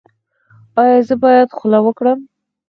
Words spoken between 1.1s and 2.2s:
باید خوله وکړم؟